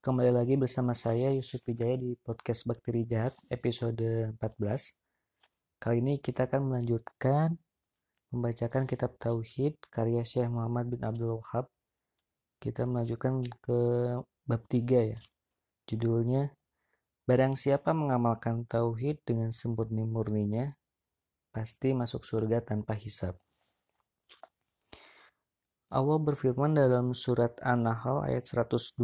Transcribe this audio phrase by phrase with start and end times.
[0.00, 4.96] Kembali lagi bersama saya Yusuf Wijaya di podcast Bakteri Jahat episode 14.
[5.76, 7.52] Kali ini kita akan melanjutkan
[8.32, 11.68] membacakan kitab Tauhid karya Syekh Muhammad bin Abdul Wahab.
[12.56, 13.80] Kita melanjutkan ke
[14.48, 15.20] bab 3 ya.
[15.84, 16.48] Judulnya
[17.28, 20.80] Barang siapa mengamalkan tauhid dengan sempurna murninya
[21.52, 23.36] pasti masuk surga tanpa hisab.
[25.92, 28.96] Allah berfirman dalam surat An-Nahl ayat 120,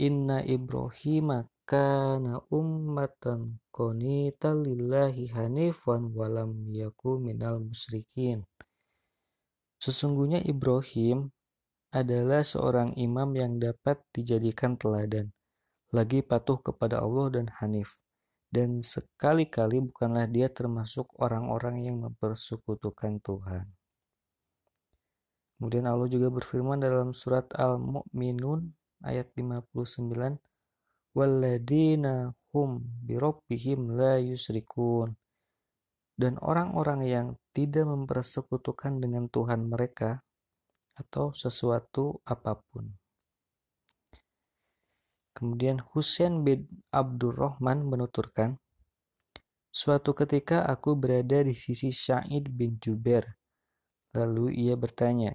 [0.00, 8.48] Inna Ibrahim kana ummatan qanitan lillahi hanifan walam yaku minal musyrikin.
[9.76, 11.28] Sesungguhnya Ibrahim
[11.92, 15.36] adalah seorang imam yang dapat dijadikan teladan,
[15.92, 18.00] lagi patuh kepada Allah dan hanif.
[18.48, 23.68] Dan sekali-kali bukanlah dia termasuk orang-orang yang mempersekutukan Tuhan.
[25.60, 30.40] Kemudian Allah juga berfirman dalam surat Al-Mu'minun ayat 59
[31.10, 35.18] Walladina hum birabbihim la yusrikun
[36.20, 37.26] dan orang-orang yang
[37.56, 40.20] tidak mempersekutukan dengan Tuhan mereka
[41.00, 42.92] atau sesuatu apa pun.
[45.32, 48.60] Kemudian Husain bin Abdurrahman menuturkan,
[49.70, 53.38] Suatu ketika aku berada di sisi Sa'id bin Jubair.
[54.18, 55.30] Lalu ia bertanya,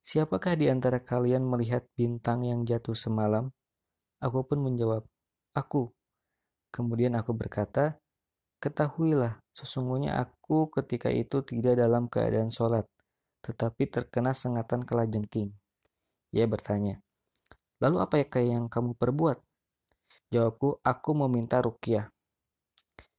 [0.00, 3.52] Siapakah di antara kalian melihat bintang yang jatuh semalam?
[4.20, 5.04] Aku pun menjawab,
[5.52, 5.92] Aku.
[6.72, 8.00] Kemudian aku berkata,
[8.60, 12.88] Ketahuilah, sesungguhnya aku ketika itu tidak dalam keadaan sholat,
[13.44, 15.52] tetapi terkena sengatan kelajengking.
[16.32, 17.00] Ia bertanya,
[17.80, 19.40] Lalu apa yang kamu perbuat?
[20.30, 22.12] Jawabku, aku meminta rukyah.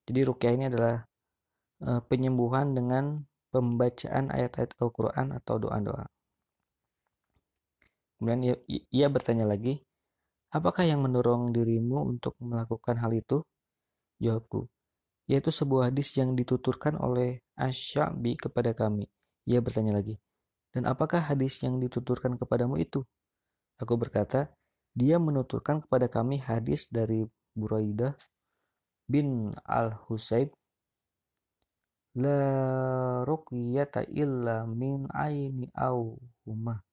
[0.06, 1.02] Jadi rukyah ini adalah
[1.82, 6.06] uh, penyembuhan dengan pembacaan ayat-ayat Al-Quran atau doa-doa.
[8.22, 8.56] Kemudian ia,
[8.94, 9.82] ia bertanya lagi,
[10.54, 13.42] apakah yang mendorong dirimu untuk melakukan hal itu?
[14.22, 14.70] Jawabku,
[15.26, 19.10] yaitu sebuah hadis yang dituturkan oleh Asyabi kepada kami.
[19.50, 20.22] Ia bertanya lagi,
[20.70, 23.02] dan apakah hadis yang dituturkan kepadamu itu?
[23.82, 24.54] Aku berkata,
[24.94, 27.26] dia menuturkan kepada kami hadis dari
[27.58, 28.14] Buraidah
[29.10, 30.54] bin Al-Husayb
[32.22, 32.38] La
[33.26, 36.91] ruqyata illa min aini au humah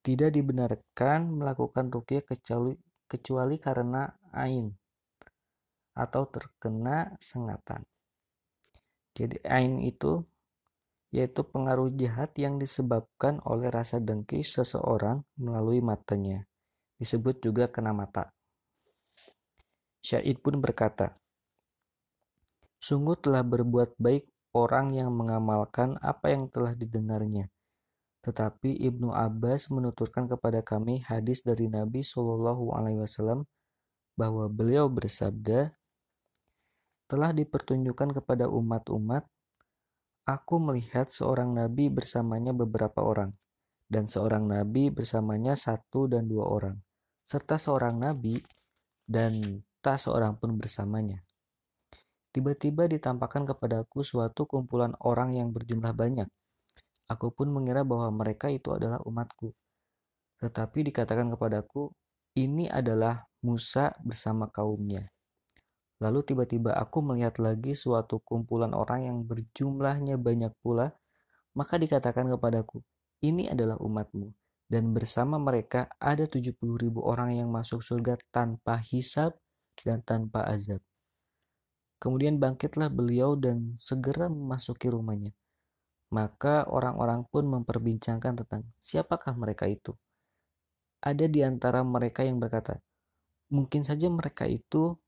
[0.00, 2.72] tidak dibenarkan melakukan rukyah kecuali,
[3.04, 4.72] kecuali karena ain
[5.92, 7.84] atau terkena sengatan.
[9.12, 10.24] Jadi ain itu
[11.10, 16.46] yaitu pengaruh jahat yang disebabkan oleh rasa dengki seseorang melalui matanya.
[16.96, 18.30] Disebut juga kena mata.
[20.00, 21.18] Syahid pun berkata,
[22.80, 24.24] Sungguh telah berbuat baik
[24.56, 27.50] orang yang mengamalkan apa yang telah didengarnya
[28.20, 33.48] tetapi Ibnu Abbas menuturkan kepada kami hadis dari Nabi Shallallahu Alaihi Wasallam
[34.20, 35.72] bahwa beliau bersabda,
[37.08, 39.24] telah dipertunjukkan kepada umat-umat,
[40.28, 43.32] aku melihat seorang nabi bersamanya beberapa orang,
[43.88, 46.76] dan seorang nabi bersamanya satu dan dua orang,
[47.24, 48.38] serta seorang nabi
[49.08, 49.40] dan
[49.80, 51.24] tak seorang pun bersamanya.
[52.30, 56.30] Tiba-tiba ditampakkan kepadaku suatu kumpulan orang yang berjumlah banyak,
[57.10, 59.50] Aku pun mengira bahwa mereka itu adalah umatku.
[60.38, 61.90] Tetapi dikatakan kepadaku,
[62.38, 65.10] ini adalah Musa bersama kaumnya.
[65.98, 70.94] Lalu tiba-tiba aku melihat lagi suatu kumpulan orang yang berjumlahnya banyak pula,
[71.58, 72.80] maka dikatakan kepadaku,
[73.26, 74.30] ini adalah umatmu.
[74.70, 79.34] Dan bersama mereka ada 70 ribu orang yang masuk surga tanpa hisab
[79.82, 80.78] dan tanpa azab.
[81.98, 85.34] Kemudian bangkitlah beliau dan segera memasuki rumahnya.
[86.10, 89.94] Maka orang-orang pun memperbincangkan tentang siapakah mereka itu.
[91.00, 92.82] Ada di antara mereka yang berkata,
[93.54, 94.98] mungkin saja mereka itu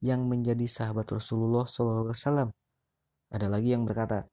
[0.00, 2.50] yang menjadi sahabat Rasulullah SAW.
[3.30, 4.24] Ada lagi yang berkata,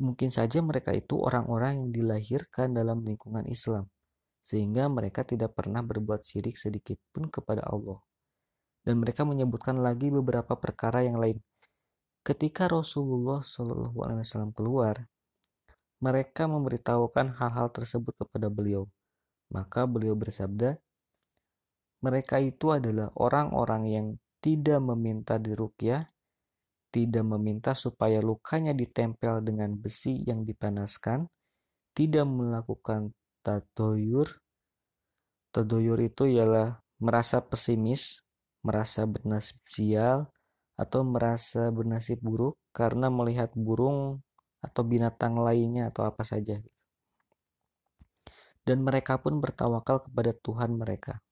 [0.00, 3.90] mungkin saja mereka itu orang-orang yang dilahirkan dalam lingkungan Islam,
[4.38, 8.00] sehingga mereka tidak pernah berbuat syirik sedikit pun kepada Allah.
[8.82, 11.36] Dan mereka menyebutkan lagi beberapa perkara yang lain.
[12.24, 14.96] Ketika Rasulullah SAW keluar,
[15.98, 18.86] mereka memberitahukan hal-hal tersebut kepada beliau.
[19.50, 20.76] Maka beliau bersabda,
[22.04, 24.06] mereka itu adalah orang-orang yang
[24.38, 26.06] tidak meminta dirukyah
[26.88, 31.28] tidak meminta supaya lukanya ditempel dengan besi yang dipanaskan,
[31.92, 33.12] tidak melakukan
[33.44, 34.28] tadoyur.
[35.52, 38.24] Tadoyur itu ialah merasa pesimis,
[38.64, 40.28] merasa bernasib sial,
[40.78, 44.22] atau merasa bernasib buruk karena melihat burung
[44.58, 46.58] atau binatang lainnya atau apa saja.
[48.66, 51.24] Dan mereka pun bertawakal kepada Tuhan mereka.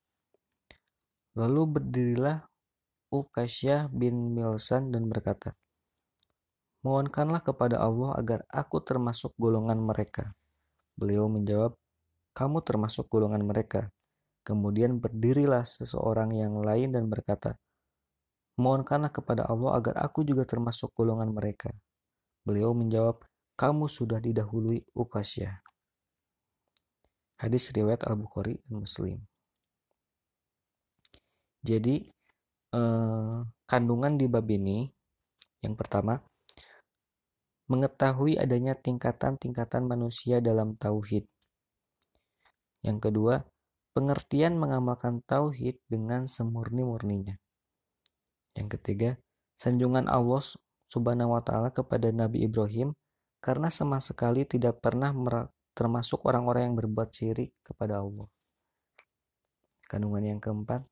[1.37, 2.49] Lalu berdirilah
[3.13, 5.53] Ukasyah bin Milsan dan berkata,
[6.81, 10.33] Mohonkanlah kepada Allah agar aku termasuk golongan mereka.
[10.97, 11.77] Beliau menjawab,
[12.33, 13.91] kamu termasuk golongan mereka.
[14.47, 17.59] Kemudian berdirilah seseorang yang lain dan berkata,
[18.57, 21.69] Mohonkanlah kepada Allah agar aku juga termasuk golongan mereka.
[22.47, 23.27] Beliau menjawab,
[23.59, 25.67] kamu sudah didahului Ukasyah.
[27.43, 29.19] Hadis riwayat Al-Bukhari dan Muslim.
[31.67, 32.07] Jadi,
[32.71, 34.87] eh, kandungan di bab ini,
[35.67, 36.23] yang pertama,
[37.67, 41.27] mengetahui adanya tingkatan-tingkatan manusia dalam tauhid.
[42.87, 43.43] Yang kedua,
[43.91, 47.35] pengertian mengamalkan tauhid dengan semurni-murninya.
[48.55, 49.11] Yang ketiga,
[49.59, 50.47] sanjungan Allah
[50.87, 52.95] Subhanahu wa taala kepada Nabi Ibrahim
[53.43, 55.11] karena sama sekali tidak pernah
[55.77, 58.27] termasuk orang-orang yang berbuat syirik kepada Allah.
[59.87, 60.83] Kandungan yang keempat,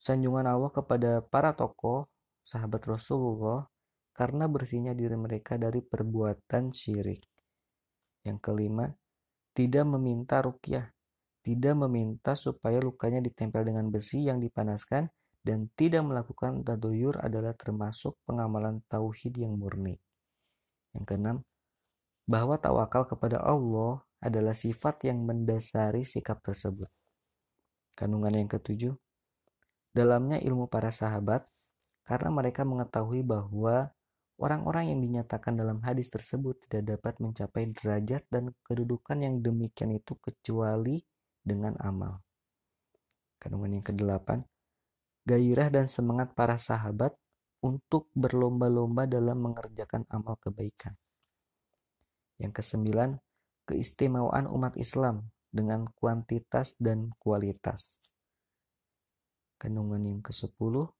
[0.00, 2.08] sanjungan Allah kepada para tokoh
[2.40, 3.68] sahabat Rasulullah
[4.12, 7.24] karena bersihnya diri mereka dari perbuatan syirik.
[8.22, 8.86] Yang kelima,
[9.52, 10.88] tidak meminta rukyah,
[11.42, 15.10] tidak meminta supaya lukanya ditempel dengan besi yang dipanaskan
[15.42, 19.98] dan tidak melakukan tadoyur adalah termasuk pengamalan tauhid yang murni.
[20.94, 21.36] Yang keenam,
[22.26, 26.86] bahwa tawakal kepada Allah adalah sifat yang mendasari sikap tersebut.
[27.98, 28.94] Kandungan yang ketujuh,
[29.90, 31.42] dalamnya ilmu para sahabat,
[32.06, 33.90] karena mereka mengetahui bahwa
[34.38, 40.14] orang-orang yang dinyatakan dalam hadis tersebut tidak dapat mencapai derajat dan kedudukan yang demikian itu
[40.22, 41.02] kecuali
[41.42, 42.22] dengan amal.
[43.42, 44.46] Kandungan yang kedelapan,
[45.22, 47.14] gairah dan semangat para sahabat
[47.62, 50.98] untuk berlomba-lomba dalam mengerjakan amal kebaikan.
[52.42, 53.22] Yang kesembilan,
[53.70, 58.02] keistimewaan umat Islam dengan kuantitas dan kualitas.
[59.62, 60.90] Kandungan yang ke-10,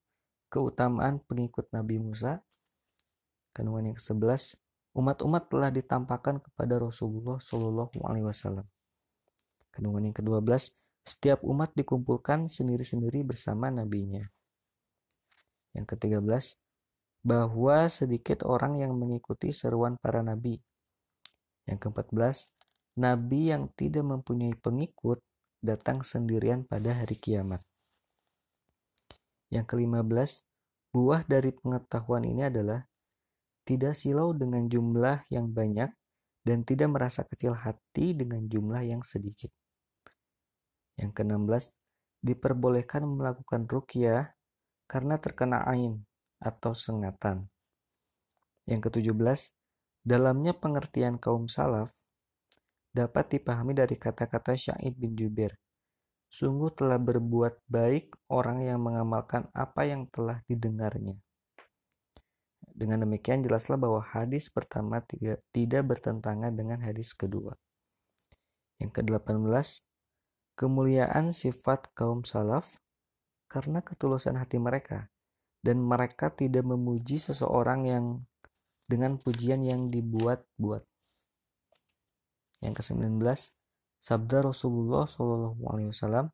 [0.46, 2.38] keutamaan pengikut Nabi Musa.
[3.50, 4.62] Kandungan yang ke-11,
[4.94, 8.70] umat-umat telah ditampakkan kepada Rasulullah Shallallahu alaihi wasallam.
[9.74, 10.70] Kandungan yang ke-12,
[11.02, 14.22] setiap umat dikumpulkan sendiri-sendiri bersama nabinya.
[15.74, 16.62] Yang ke-13,
[17.22, 20.58] bahwa sedikit orang yang mengikuti seruan para nabi.
[21.66, 22.50] Yang ke-14,
[22.98, 25.22] nabi yang tidak mempunyai pengikut
[25.62, 27.62] datang sendirian pada hari kiamat.
[29.54, 30.30] Yang ke-15,
[30.90, 32.82] buah dari pengetahuan ini adalah
[33.62, 35.88] tidak silau dengan jumlah yang banyak
[36.42, 39.54] dan tidak merasa kecil hati dengan jumlah yang sedikit.
[41.00, 41.64] Yang ke-16,
[42.22, 44.32] diperbolehkan melakukan rukyah
[44.86, 46.04] karena terkena ain
[46.38, 47.48] atau sengatan.
[48.68, 49.56] Yang ke-17,
[50.06, 51.94] dalamnya pengertian kaum salaf
[52.92, 55.56] dapat dipahami dari kata-kata Syahid bin Jubair.
[56.32, 61.20] Sungguh telah berbuat baik orang yang mengamalkan apa yang telah didengarnya.
[62.72, 67.52] Dengan demikian jelaslah bahwa hadis pertama tidak, tidak bertentangan dengan hadis kedua.
[68.80, 69.84] Yang ke-18,
[70.52, 72.80] kemuliaan sifat kaum salaf
[73.48, 75.08] karena ketulusan hati mereka
[75.62, 78.04] dan mereka tidak memuji seseorang yang
[78.90, 80.82] dengan pujian yang dibuat-buat.
[82.62, 83.18] Yang ke-19,
[83.98, 86.30] sabda Rasulullah SAW,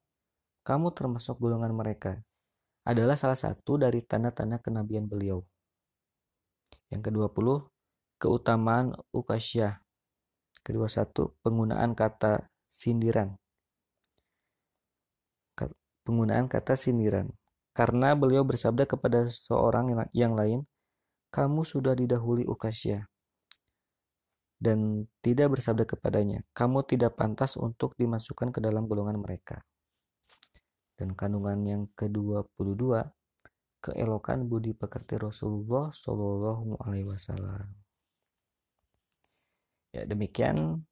[0.65, 2.21] kamu termasuk golongan mereka,
[2.89, 5.45] adalah salah satu dari tanda-tanda kenabian beliau.
[6.89, 7.47] Yang ke-20,
[8.17, 9.81] keutamaan ukasyah.
[10.65, 13.37] Kedua satu, penggunaan kata sindiran
[16.09, 17.29] penggunaan kata sindiran.
[17.77, 20.65] Karena beliau bersabda kepada seorang yang lain,
[21.29, 23.05] kamu sudah didahului Ukasya.
[24.59, 29.63] Dan tidak bersabda kepadanya, kamu tidak pantas untuk dimasukkan ke dalam golongan mereka.
[30.99, 33.07] Dan kandungan yang ke-22,
[33.79, 37.71] keelokan budi pekerti Rasulullah Shallallahu Alaihi Wasallam.
[39.95, 40.83] Ya demikian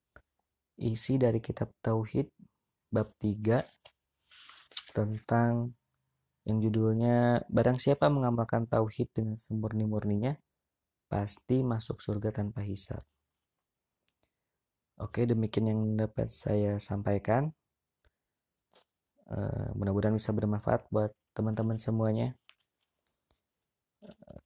[0.79, 2.31] isi dari kitab Tauhid
[2.95, 3.61] bab 3
[4.97, 5.77] tentang
[6.49, 10.33] yang judulnya Barang siapa mengamalkan tauhid dengan semurni-murninya
[11.13, 13.05] pasti masuk surga tanpa hisab.
[14.97, 17.53] Oke, demikian yang dapat saya sampaikan.
[19.27, 22.33] Uh, mudah-mudahan bisa bermanfaat buat teman-teman semuanya.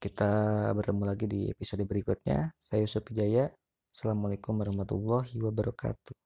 [0.00, 0.32] kita
[0.72, 2.56] bertemu lagi di episode berikutnya.
[2.56, 3.52] Saya Yusuf Jaya.
[3.92, 6.19] Assalamualaikum warahmatullahi wabarakatuh.